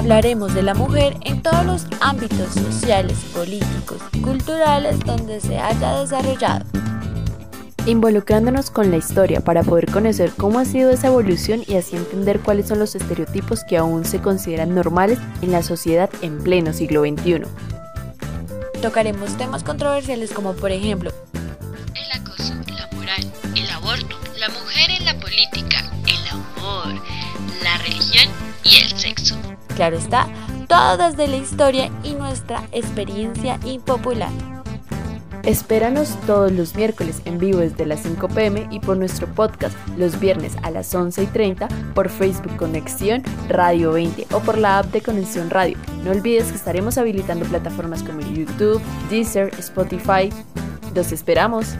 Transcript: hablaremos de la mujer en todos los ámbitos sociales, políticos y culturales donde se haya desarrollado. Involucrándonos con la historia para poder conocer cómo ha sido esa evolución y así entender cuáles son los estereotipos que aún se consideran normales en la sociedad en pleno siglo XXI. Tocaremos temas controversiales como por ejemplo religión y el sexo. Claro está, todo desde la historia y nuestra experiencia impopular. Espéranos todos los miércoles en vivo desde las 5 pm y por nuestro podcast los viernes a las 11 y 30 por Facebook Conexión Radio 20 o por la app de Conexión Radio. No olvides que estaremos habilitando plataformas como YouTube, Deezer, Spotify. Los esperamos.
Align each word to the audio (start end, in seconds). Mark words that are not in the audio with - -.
hablaremos 0.00 0.54
de 0.54 0.62
la 0.62 0.72
mujer 0.72 1.14
en 1.26 1.42
todos 1.42 1.62
los 1.66 1.86
ámbitos 2.00 2.54
sociales, 2.54 3.18
políticos 3.34 3.98
y 4.14 4.22
culturales 4.22 4.98
donde 5.00 5.40
se 5.40 5.58
haya 5.58 6.00
desarrollado. 6.00 6.64
Involucrándonos 7.84 8.70
con 8.70 8.90
la 8.90 8.96
historia 8.96 9.42
para 9.42 9.62
poder 9.62 9.90
conocer 9.90 10.32
cómo 10.38 10.58
ha 10.58 10.64
sido 10.64 10.90
esa 10.90 11.08
evolución 11.08 11.64
y 11.66 11.76
así 11.76 11.96
entender 11.96 12.40
cuáles 12.40 12.68
son 12.68 12.78
los 12.78 12.94
estereotipos 12.94 13.62
que 13.64 13.76
aún 13.76 14.06
se 14.06 14.22
consideran 14.22 14.74
normales 14.74 15.18
en 15.42 15.52
la 15.52 15.62
sociedad 15.62 16.08
en 16.22 16.38
pleno 16.38 16.72
siglo 16.72 17.02
XXI. 17.02 17.42
Tocaremos 18.80 19.36
temas 19.36 19.64
controversiales 19.64 20.32
como 20.32 20.54
por 20.54 20.70
ejemplo 20.72 21.12
religión 27.80 28.32
y 28.64 28.76
el 28.76 28.98
sexo. 28.98 29.36
Claro 29.76 29.96
está, 29.96 30.28
todo 30.68 31.10
desde 31.10 31.28
la 31.28 31.36
historia 31.36 31.90
y 32.02 32.12
nuestra 32.12 32.62
experiencia 32.72 33.58
impopular. 33.64 34.30
Espéranos 35.42 36.18
todos 36.26 36.52
los 36.52 36.74
miércoles 36.74 37.22
en 37.24 37.38
vivo 37.38 37.60
desde 37.60 37.86
las 37.86 38.00
5 38.00 38.28
pm 38.28 38.68
y 38.70 38.80
por 38.80 38.98
nuestro 38.98 39.26
podcast 39.26 39.74
los 39.96 40.20
viernes 40.20 40.54
a 40.62 40.70
las 40.70 40.94
11 40.94 41.22
y 41.22 41.26
30 41.26 41.68
por 41.94 42.10
Facebook 42.10 42.56
Conexión 42.56 43.22
Radio 43.48 43.92
20 43.92 44.26
o 44.34 44.40
por 44.40 44.58
la 44.58 44.80
app 44.80 44.86
de 44.86 45.00
Conexión 45.00 45.48
Radio. 45.48 45.78
No 46.04 46.10
olvides 46.10 46.48
que 46.48 46.56
estaremos 46.56 46.98
habilitando 46.98 47.46
plataformas 47.46 48.02
como 48.02 48.20
YouTube, 48.20 48.82
Deezer, 49.08 49.50
Spotify. 49.58 50.30
Los 50.94 51.10
esperamos. 51.10 51.76